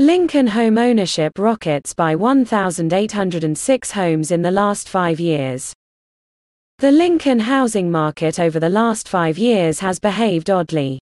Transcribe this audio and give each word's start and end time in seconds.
Lincoln 0.00 0.48
home 0.48 0.76
ownership 0.76 1.38
rockets 1.38 1.94
by 1.94 2.16
1,806 2.16 3.90
homes 3.92 4.32
in 4.32 4.42
the 4.42 4.50
last 4.50 4.88
five 4.88 5.20
years. 5.20 5.72
The 6.78 6.90
Lincoln 6.90 7.38
housing 7.38 7.92
market 7.92 8.40
over 8.40 8.58
the 8.58 8.68
last 8.68 9.08
five 9.08 9.38
years 9.38 9.78
has 9.78 10.00
behaved 10.00 10.50
oddly. 10.50 10.98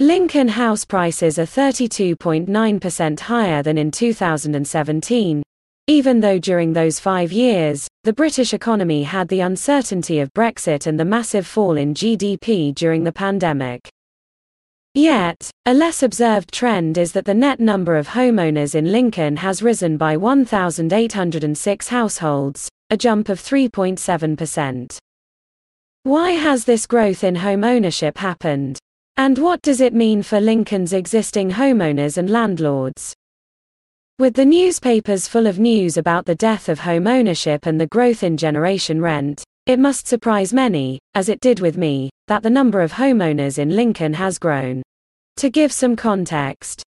Lincoln 0.00 0.48
house 0.48 0.84
prices 0.84 1.38
are 1.38 1.46
32.9% 1.46 3.20
higher 3.20 3.62
than 3.62 3.78
in 3.78 3.92
2017, 3.92 5.42
even 5.86 6.18
though 6.18 6.40
during 6.40 6.72
those 6.72 6.98
five 6.98 7.30
years, 7.30 7.86
the 8.02 8.12
British 8.12 8.52
economy 8.52 9.04
had 9.04 9.28
the 9.28 9.42
uncertainty 9.42 10.18
of 10.18 10.32
Brexit 10.32 10.88
and 10.88 10.98
the 10.98 11.04
massive 11.04 11.46
fall 11.46 11.76
in 11.76 11.94
GDP 11.94 12.74
during 12.74 13.04
the 13.04 13.12
pandemic. 13.12 13.88
Yet, 14.94 15.50
a 15.64 15.72
less 15.72 16.02
observed 16.02 16.52
trend 16.52 16.98
is 16.98 17.12
that 17.12 17.24
the 17.24 17.32
net 17.32 17.60
number 17.60 17.96
of 17.96 18.08
homeowners 18.08 18.74
in 18.74 18.92
Lincoln 18.92 19.36
has 19.38 19.62
risen 19.62 19.96
by 19.96 20.18
1,806 20.18 21.88
households, 21.88 22.68
a 22.90 22.96
jump 22.98 23.30
of 23.30 23.40
3.7%. 23.40 24.98
Why 26.02 26.32
has 26.32 26.66
this 26.66 26.86
growth 26.86 27.24
in 27.24 27.36
home 27.36 27.64
ownership 27.64 28.18
happened? 28.18 28.78
And 29.16 29.38
what 29.38 29.62
does 29.62 29.80
it 29.80 29.94
mean 29.94 30.22
for 30.22 30.40
Lincoln's 30.40 30.92
existing 30.92 31.52
homeowners 31.52 32.18
and 32.18 32.28
landlords? 32.28 33.14
With 34.18 34.34
the 34.34 34.44
newspapers 34.44 35.26
full 35.26 35.46
of 35.46 35.58
news 35.58 35.96
about 35.96 36.26
the 36.26 36.34
death 36.34 36.68
of 36.68 36.80
home 36.80 37.06
ownership 37.06 37.64
and 37.64 37.80
the 37.80 37.86
growth 37.86 38.22
in 38.22 38.36
generation 38.36 39.00
rent, 39.00 39.42
it 39.66 39.78
must 39.78 40.08
surprise 40.08 40.52
many, 40.52 40.98
as 41.14 41.28
it 41.28 41.40
did 41.40 41.60
with 41.60 41.76
me, 41.76 42.10
that 42.26 42.42
the 42.42 42.50
number 42.50 42.80
of 42.80 42.92
homeowners 42.92 43.58
in 43.58 43.76
Lincoln 43.76 44.14
has 44.14 44.38
grown. 44.38 44.82
To 45.36 45.50
give 45.50 45.72
some 45.72 45.94
context, 45.94 46.82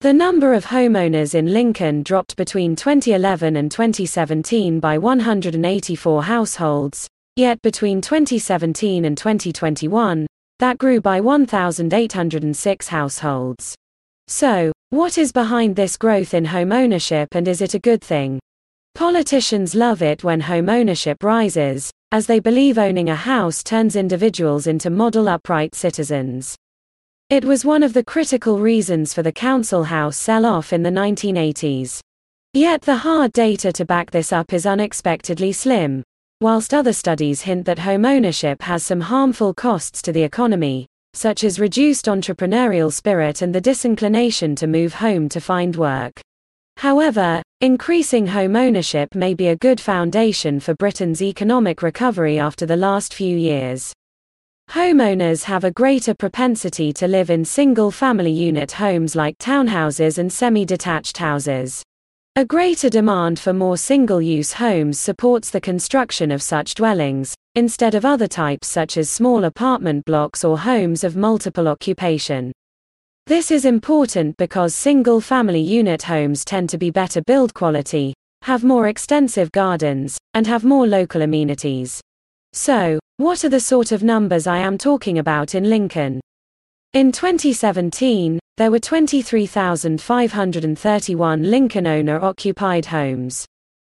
the 0.00 0.12
number 0.12 0.52
of 0.52 0.64
homeowners 0.64 1.34
in 1.34 1.52
Lincoln 1.52 2.02
dropped 2.02 2.36
between 2.36 2.76
2011 2.76 3.56
and 3.56 3.70
2017 3.70 4.80
by 4.80 4.98
184 4.98 6.22
households, 6.24 7.08
yet 7.36 7.62
between 7.62 8.00
2017 8.00 9.04
and 9.04 9.16
2021, 9.16 10.26
that 10.58 10.78
grew 10.78 11.00
by 11.00 11.20
1,806 11.20 12.88
households. 12.88 13.74
So, 14.28 14.72
what 14.90 15.16
is 15.16 15.32
behind 15.32 15.76
this 15.76 15.96
growth 15.96 16.34
in 16.34 16.44
homeownership 16.44 17.28
and 17.32 17.46
is 17.46 17.62
it 17.62 17.74
a 17.74 17.78
good 17.78 18.02
thing? 18.02 18.40
Politicians 18.96 19.74
love 19.74 20.00
it 20.00 20.24
when 20.24 20.40
home 20.40 20.70
ownership 20.70 21.22
rises, 21.22 21.90
as 22.12 22.24
they 22.24 22.40
believe 22.40 22.78
owning 22.78 23.10
a 23.10 23.14
house 23.14 23.62
turns 23.62 23.94
individuals 23.94 24.66
into 24.66 24.88
model 24.88 25.28
upright 25.28 25.74
citizens. 25.74 26.56
It 27.28 27.44
was 27.44 27.62
one 27.62 27.82
of 27.82 27.92
the 27.92 28.02
critical 28.02 28.58
reasons 28.58 29.12
for 29.12 29.22
the 29.22 29.30
council 29.30 29.84
house 29.84 30.16
sell 30.16 30.46
off 30.46 30.72
in 30.72 30.82
the 30.82 30.88
1980s. 30.88 32.00
Yet 32.54 32.80
the 32.80 32.96
hard 32.96 33.32
data 33.32 33.70
to 33.72 33.84
back 33.84 34.10
this 34.10 34.32
up 34.32 34.54
is 34.54 34.64
unexpectedly 34.64 35.52
slim. 35.52 36.02
Whilst 36.40 36.72
other 36.72 36.94
studies 36.94 37.42
hint 37.42 37.66
that 37.66 37.80
home 37.80 38.06
ownership 38.06 38.62
has 38.62 38.82
some 38.82 39.02
harmful 39.02 39.52
costs 39.52 40.00
to 40.02 40.12
the 40.12 40.22
economy, 40.22 40.86
such 41.12 41.44
as 41.44 41.60
reduced 41.60 42.06
entrepreneurial 42.06 42.90
spirit 42.90 43.42
and 43.42 43.54
the 43.54 43.60
disinclination 43.60 44.56
to 44.56 44.66
move 44.66 44.94
home 44.94 45.28
to 45.28 45.40
find 45.42 45.76
work. 45.76 46.22
However, 46.78 47.42
increasing 47.62 48.26
home 48.26 48.54
ownership 48.54 49.14
may 49.14 49.32
be 49.32 49.48
a 49.48 49.56
good 49.56 49.80
foundation 49.80 50.60
for 50.60 50.74
Britain's 50.74 51.22
economic 51.22 51.82
recovery 51.82 52.38
after 52.38 52.66
the 52.66 52.76
last 52.76 53.14
few 53.14 53.36
years. 53.36 53.94
Homeowners 54.70 55.44
have 55.44 55.64
a 55.64 55.70
greater 55.70 56.14
propensity 56.14 56.92
to 56.92 57.08
live 57.08 57.30
in 57.30 57.44
single 57.44 57.90
family 57.90 58.30
unit 58.30 58.72
homes 58.72 59.16
like 59.16 59.38
townhouses 59.38 60.18
and 60.18 60.30
semi 60.30 60.66
detached 60.66 61.16
houses. 61.16 61.82
A 62.34 62.44
greater 62.44 62.90
demand 62.90 63.38
for 63.38 63.54
more 63.54 63.78
single 63.78 64.20
use 64.20 64.52
homes 64.52 65.00
supports 65.00 65.48
the 65.48 65.60
construction 65.60 66.30
of 66.30 66.42
such 66.42 66.74
dwellings, 66.74 67.34
instead 67.54 67.94
of 67.94 68.04
other 68.04 68.28
types 68.28 68.68
such 68.68 68.98
as 68.98 69.08
small 69.08 69.44
apartment 69.44 70.04
blocks 70.04 70.44
or 70.44 70.58
homes 70.58 71.04
of 71.04 71.16
multiple 71.16 71.68
occupation. 71.68 72.52
This 73.28 73.50
is 73.50 73.64
important 73.64 74.36
because 74.36 74.72
single 74.72 75.20
family 75.20 75.60
unit 75.60 76.02
homes 76.02 76.44
tend 76.44 76.70
to 76.70 76.78
be 76.78 76.90
better 76.90 77.20
build 77.22 77.52
quality, 77.54 78.14
have 78.42 78.62
more 78.62 78.86
extensive 78.86 79.50
gardens, 79.50 80.16
and 80.34 80.46
have 80.46 80.62
more 80.62 80.86
local 80.86 81.22
amenities. 81.22 82.00
So, 82.52 83.00
what 83.16 83.44
are 83.44 83.48
the 83.48 83.58
sort 83.58 83.90
of 83.90 84.04
numbers 84.04 84.46
I 84.46 84.58
am 84.58 84.78
talking 84.78 85.18
about 85.18 85.56
in 85.56 85.68
Lincoln? 85.68 86.20
In 86.92 87.10
2017, 87.10 88.38
there 88.58 88.70
were 88.70 88.78
23,531 88.78 91.42
Lincoln 91.42 91.88
owner 91.88 92.20
occupied 92.20 92.86
homes. 92.86 93.44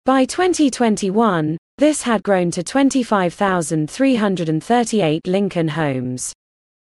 By 0.04 0.26
2021, 0.26 1.56
this 1.78 2.02
had 2.02 2.22
grown 2.22 2.50
to 2.50 2.62
25,338 2.62 5.26
Lincoln 5.26 5.68
homes. 5.68 6.34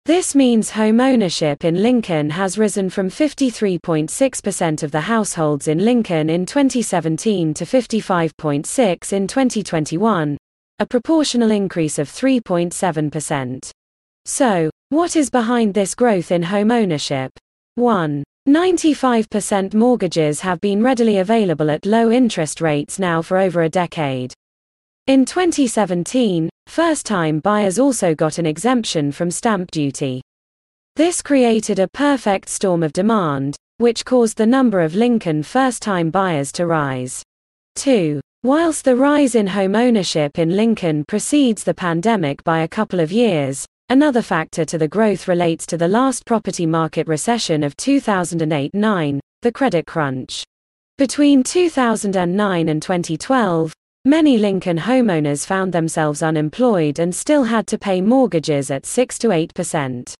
This 0.05 0.33
means 0.33 0.71
home 0.71 0.99
ownership 0.99 1.63
in 1.63 1.83
Lincoln 1.83 2.31
has 2.31 2.57
risen 2.57 2.89
from 2.89 3.07
53.6% 3.07 4.81
of 4.81 4.89
the 4.89 5.01
households 5.01 5.67
in 5.67 5.85
Lincoln 5.85 6.27
in 6.27 6.47
2017 6.47 7.53
to 7.53 7.65
55.6 7.65 9.13
in 9.13 9.27
2021, 9.27 10.37
a 10.79 10.85
proportional 10.87 11.51
increase 11.51 11.99
of 11.99 12.09
3.7%. 12.09 13.69
So, 14.25 14.71
what 14.89 15.15
is 15.15 15.29
behind 15.29 15.75
this 15.75 15.93
growth 15.93 16.31
in 16.31 16.41
home 16.41 16.71
ownership? 16.71 17.31
1. 17.75 18.23
95% 18.49 19.75
mortgages 19.75 20.39
have 20.39 20.59
been 20.61 20.81
readily 20.81 21.19
available 21.19 21.69
at 21.69 21.85
low 21.85 22.09
interest 22.09 22.59
rates 22.59 22.97
now 22.97 23.21
for 23.21 23.37
over 23.37 23.61
a 23.61 23.69
decade. 23.69 24.33
In 25.07 25.25
2017, 25.25 26.47
first 26.67 27.07
time 27.07 27.39
buyers 27.39 27.79
also 27.79 28.13
got 28.13 28.37
an 28.37 28.45
exemption 28.45 29.11
from 29.11 29.31
stamp 29.31 29.71
duty. 29.71 30.21
This 30.95 31.23
created 31.23 31.79
a 31.79 31.87
perfect 31.87 32.47
storm 32.47 32.83
of 32.83 32.93
demand, 32.93 33.55
which 33.77 34.05
caused 34.05 34.37
the 34.37 34.45
number 34.45 34.79
of 34.79 34.93
Lincoln 34.93 35.41
first 35.41 35.81
time 35.81 36.11
buyers 36.11 36.51
to 36.51 36.67
rise. 36.67 37.23
2. 37.77 38.21
Whilst 38.43 38.85
the 38.85 38.95
rise 38.95 39.33
in 39.33 39.47
home 39.47 39.75
ownership 39.75 40.37
in 40.37 40.55
Lincoln 40.55 41.03
precedes 41.07 41.63
the 41.63 41.73
pandemic 41.73 42.43
by 42.43 42.59
a 42.59 42.67
couple 42.67 42.99
of 42.99 43.11
years, 43.11 43.65
another 43.89 44.21
factor 44.21 44.65
to 44.65 44.77
the 44.77 44.87
growth 44.87 45.27
relates 45.27 45.65
to 45.65 45.77
the 45.77 45.87
last 45.87 46.27
property 46.27 46.67
market 46.67 47.07
recession 47.07 47.63
of 47.63 47.75
2008 47.77 48.75
9, 48.75 49.19
the 49.41 49.51
credit 49.51 49.87
crunch. 49.87 50.43
Between 50.99 51.41
2009 51.41 52.69
and 52.69 52.81
2012, 52.83 53.73
Many 54.05 54.39
Lincoln 54.39 54.79
homeowners 54.79 55.45
found 55.45 55.71
themselves 55.71 56.23
unemployed 56.23 56.97
and 56.97 57.13
still 57.13 57.43
had 57.43 57.67
to 57.67 57.77
pay 57.77 58.01
mortgages 58.01 58.71
at 58.71 58.87
6 58.87 59.19
to 59.19 59.27
8%. 59.27 60.15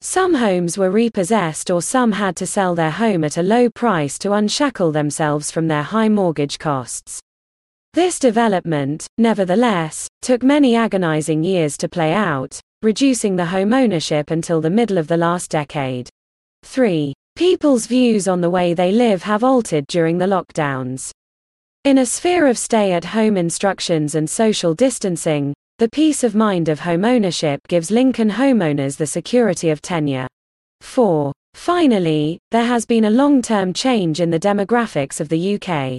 Some 0.00 0.32
homes 0.32 0.78
were 0.78 0.90
repossessed 0.90 1.70
or 1.70 1.82
some 1.82 2.12
had 2.12 2.36
to 2.36 2.46
sell 2.46 2.74
their 2.74 2.90
home 2.90 3.22
at 3.22 3.36
a 3.36 3.42
low 3.42 3.68
price 3.68 4.18
to 4.20 4.32
unshackle 4.32 4.92
themselves 4.92 5.50
from 5.50 5.68
their 5.68 5.82
high 5.82 6.08
mortgage 6.08 6.58
costs. 6.58 7.20
This 7.92 8.18
development, 8.18 9.06
nevertheless, 9.18 10.08
took 10.22 10.42
many 10.42 10.74
agonizing 10.74 11.44
years 11.44 11.76
to 11.76 11.90
play 11.90 12.14
out, 12.14 12.58
reducing 12.80 13.36
the 13.36 13.44
home 13.44 13.74
ownership 13.74 14.30
until 14.30 14.62
the 14.62 14.70
middle 14.70 14.96
of 14.96 15.08
the 15.08 15.18
last 15.18 15.50
decade. 15.50 16.08
3. 16.62 17.12
People's 17.36 17.84
views 17.84 18.26
on 18.26 18.40
the 18.40 18.48
way 18.48 18.72
they 18.72 18.90
live 18.90 19.22
have 19.22 19.44
altered 19.44 19.86
during 19.88 20.16
the 20.16 20.26
lockdowns. 20.26 21.12
In 21.84 21.98
a 21.98 22.06
sphere 22.06 22.46
of 22.46 22.56
stay 22.56 22.92
at 22.92 23.06
home 23.06 23.36
instructions 23.36 24.14
and 24.14 24.30
social 24.30 24.72
distancing, 24.72 25.52
the 25.78 25.88
peace 25.88 26.22
of 26.22 26.32
mind 26.32 26.68
of 26.68 26.78
home 26.78 27.04
ownership 27.04 27.60
gives 27.66 27.90
Lincoln 27.90 28.30
homeowners 28.30 28.96
the 28.96 29.06
security 29.06 29.68
of 29.68 29.82
tenure. 29.82 30.28
4. 30.80 31.32
Finally, 31.54 32.38
there 32.52 32.66
has 32.66 32.86
been 32.86 33.06
a 33.06 33.10
long 33.10 33.42
term 33.42 33.72
change 33.72 34.20
in 34.20 34.30
the 34.30 34.38
demographics 34.38 35.20
of 35.20 35.28
the 35.28 35.54
UK. 35.56 35.98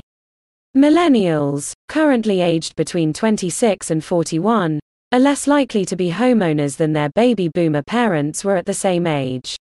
Millennials, 0.74 1.74
currently 1.90 2.40
aged 2.40 2.78
between 2.78 3.12
26 3.12 3.92
and 3.92 4.06
41, 4.06 4.80
are 5.12 5.20
less 5.20 5.48
likely 5.48 5.84
to 5.84 5.98
be 5.98 6.12
homeowners 6.12 6.78
than 6.78 6.94
their 6.94 7.10
baby 7.10 7.50
boomer 7.50 7.84
parents 7.84 8.46
were 8.46 8.56
at 8.56 8.66
the 8.66 8.74
same 8.74 9.06
age. 9.06 9.58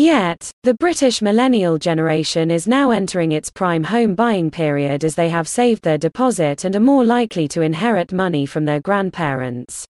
Yet, 0.00 0.50
the 0.62 0.72
British 0.72 1.20
millennial 1.20 1.76
generation 1.76 2.50
is 2.50 2.66
now 2.66 2.90
entering 2.90 3.32
its 3.32 3.50
prime 3.50 3.84
home 3.84 4.14
buying 4.14 4.50
period 4.50 5.04
as 5.04 5.14
they 5.14 5.28
have 5.28 5.46
saved 5.46 5.82
their 5.82 5.98
deposit 5.98 6.64
and 6.64 6.74
are 6.74 6.80
more 6.80 7.04
likely 7.04 7.46
to 7.48 7.60
inherit 7.60 8.10
money 8.10 8.46
from 8.46 8.64
their 8.64 8.80
grandparents. 8.80 9.84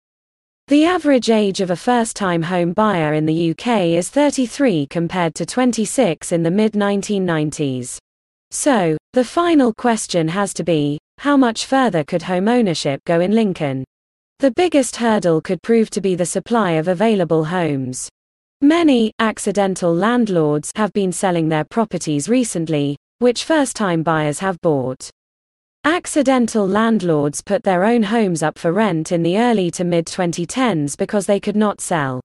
The 0.68 0.84
average 0.84 1.28
age 1.28 1.60
of 1.60 1.70
a 1.70 1.76
first 1.76 2.14
time 2.14 2.42
home 2.42 2.72
buyer 2.72 3.14
in 3.14 3.26
the 3.26 3.50
UK 3.50 3.96
is 3.98 4.08
33 4.08 4.86
compared 4.86 5.34
to 5.34 5.44
26 5.44 6.30
in 6.30 6.44
the 6.44 6.52
mid 6.52 6.74
1990s. 6.74 7.98
So, 8.52 8.96
the 9.12 9.24
final 9.24 9.74
question 9.74 10.28
has 10.28 10.54
to 10.54 10.62
be 10.62 11.00
how 11.18 11.36
much 11.36 11.66
further 11.66 12.04
could 12.04 12.22
home 12.22 12.46
ownership 12.46 13.02
go 13.06 13.18
in 13.18 13.32
Lincoln? 13.32 13.84
The 14.38 14.52
biggest 14.52 14.94
hurdle 14.94 15.40
could 15.40 15.60
prove 15.62 15.90
to 15.90 16.00
be 16.00 16.14
the 16.14 16.26
supply 16.26 16.78
of 16.78 16.86
available 16.86 17.46
homes. 17.46 18.08
Many 18.62 19.12
accidental 19.18 19.94
landlords 19.94 20.72
have 20.76 20.90
been 20.94 21.12
selling 21.12 21.50
their 21.50 21.64
properties 21.64 22.26
recently, 22.26 22.96
which 23.18 23.44
first 23.44 23.76
time 23.76 24.02
buyers 24.02 24.38
have 24.38 24.58
bought. 24.62 25.10
Accidental 25.84 26.66
landlords 26.66 27.42
put 27.42 27.62
their 27.64 27.84
own 27.84 28.02
homes 28.02 28.42
up 28.42 28.58
for 28.58 28.72
rent 28.72 29.12
in 29.12 29.22
the 29.22 29.36
early 29.36 29.70
to 29.72 29.84
mid 29.84 30.06
2010s 30.06 30.96
because 30.96 31.26
they 31.26 31.38
could 31.38 31.54
not 31.54 31.82
sell. 31.82 32.22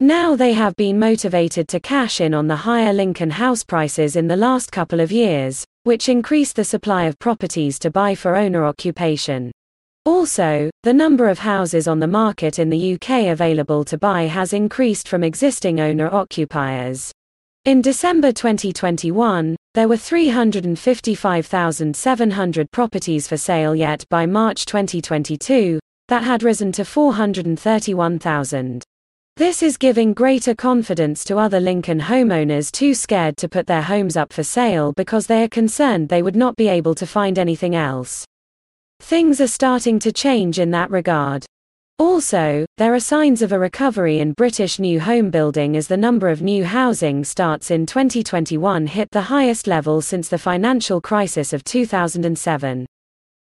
Now 0.00 0.34
they 0.34 0.54
have 0.54 0.74
been 0.76 0.98
motivated 0.98 1.68
to 1.68 1.80
cash 1.80 2.18
in 2.18 2.32
on 2.32 2.46
the 2.46 2.56
higher 2.56 2.94
Lincoln 2.94 3.30
house 3.30 3.62
prices 3.62 4.16
in 4.16 4.26
the 4.26 4.36
last 4.36 4.72
couple 4.72 5.00
of 5.00 5.12
years, 5.12 5.66
which 5.82 6.08
increased 6.08 6.56
the 6.56 6.64
supply 6.64 7.04
of 7.04 7.18
properties 7.18 7.78
to 7.80 7.90
buy 7.90 8.14
for 8.14 8.36
owner 8.36 8.64
occupation. 8.64 9.52
Also, 10.06 10.68
the 10.82 10.92
number 10.92 11.30
of 11.30 11.38
houses 11.38 11.88
on 11.88 11.98
the 11.98 12.06
market 12.06 12.58
in 12.58 12.68
the 12.68 12.92
UK 12.94 13.28
available 13.28 13.86
to 13.86 13.96
buy 13.96 14.24
has 14.24 14.52
increased 14.52 15.08
from 15.08 15.24
existing 15.24 15.80
owner 15.80 16.14
occupiers. 16.14 17.10
In 17.64 17.80
December 17.80 18.30
2021, 18.30 19.56
there 19.72 19.88
were 19.88 19.96
355,700 19.96 22.70
properties 22.70 23.26
for 23.26 23.38
sale 23.38 23.74
yet 23.74 24.04
by 24.10 24.26
March 24.26 24.66
2022, 24.66 25.80
that 26.08 26.22
had 26.22 26.42
risen 26.42 26.70
to 26.72 26.84
431,000. 26.84 28.84
This 29.38 29.62
is 29.62 29.78
giving 29.78 30.12
greater 30.12 30.54
confidence 30.54 31.24
to 31.24 31.38
other 31.38 31.60
Lincoln 31.60 32.00
homeowners 32.00 32.70
too 32.70 32.92
scared 32.92 33.38
to 33.38 33.48
put 33.48 33.66
their 33.66 33.80
homes 33.80 34.18
up 34.18 34.34
for 34.34 34.42
sale 34.42 34.92
because 34.92 35.26
they 35.26 35.44
are 35.44 35.48
concerned 35.48 36.10
they 36.10 36.22
would 36.22 36.36
not 36.36 36.56
be 36.56 36.68
able 36.68 36.94
to 36.94 37.06
find 37.06 37.38
anything 37.38 37.74
else. 37.74 38.26
Things 39.04 39.38
are 39.42 39.46
starting 39.46 39.98
to 39.98 40.10
change 40.10 40.58
in 40.58 40.70
that 40.70 40.90
regard. 40.90 41.44
Also, 41.98 42.64
there 42.78 42.94
are 42.94 42.98
signs 42.98 43.42
of 43.42 43.52
a 43.52 43.58
recovery 43.58 44.20
in 44.20 44.32
British 44.32 44.78
new 44.78 44.98
home 44.98 45.28
building 45.28 45.76
as 45.76 45.86
the 45.86 45.96
number 45.98 46.30
of 46.30 46.40
new 46.40 46.64
housing 46.64 47.22
starts 47.22 47.70
in 47.70 47.84
2021 47.84 48.86
hit 48.86 49.10
the 49.10 49.20
highest 49.20 49.66
level 49.66 50.00
since 50.00 50.30
the 50.30 50.38
financial 50.38 51.02
crisis 51.02 51.52
of 51.52 51.62
2007. 51.64 52.86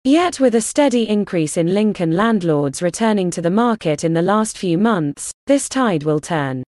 Yet, 0.03 0.39
with 0.39 0.53
a 0.53 0.61
steady 0.61 1.09
increase 1.09 1.57
in 1.57 1.73
Lincoln 1.73 2.15
landlords 2.15 2.83
returning 2.83 3.31
to 3.31 3.41
the 3.41 3.49
market 3.49 4.03
in 4.03 4.13
the 4.13 4.21
last 4.21 4.55
few 4.55 4.77
months, 4.77 5.31
this 5.47 5.67
tide 5.67 6.03
will 6.03 6.19
turn. 6.19 6.61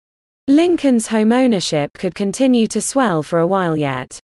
Lincoln's 0.48 1.06
home 1.06 1.32
ownership 1.32 1.92
could 1.94 2.16
continue 2.16 2.66
to 2.66 2.82
swell 2.82 3.22
for 3.22 3.38
a 3.38 3.48
while 3.48 3.78
yet. 3.78 4.20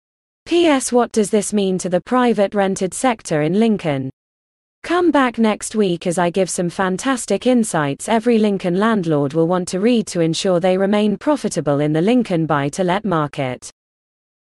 P.S. 0.46 0.92
What 0.92 1.10
does 1.10 1.30
this 1.30 1.52
mean 1.52 1.76
to 1.78 1.88
the 1.88 2.00
private 2.00 2.54
rented 2.54 2.94
sector 2.94 3.42
in 3.42 3.58
Lincoln? 3.58 4.10
Come 4.84 5.10
back 5.10 5.38
next 5.38 5.75
week 5.75 6.06
as 6.06 6.19
I 6.19 6.28
give 6.28 6.50
some 6.50 6.69
fantastic 6.69 7.46
insights 7.46 8.06
every 8.06 8.36
Lincoln 8.36 8.78
landlord 8.78 9.32
will 9.32 9.46
want 9.46 9.66
to 9.69 9.81
read 9.81 10.06
to 10.08 10.20
ensure 10.20 10.60
they 10.60 10.76
remain 10.76 11.16
profitable 11.16 11.81
in 11.81 11.94
the 11.94 12.02
Lincoln 12.02 12.44
buy 12.44 12.69
to 12.69 12.84
let 12.84 13.02
market. 13.02 13.70